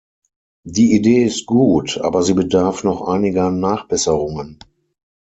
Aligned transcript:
Die 0.65 0.93
Idee 0.95 1.25
ist 1.25 1.45
gut, 1.45 1.99
aber 1.99 2.23
sie 2.23 2.33
bedarf 2.33 2.83
noch 2.83 3.03
einiger 3.03 3.51
Nachbesserungen. 3.51 4.57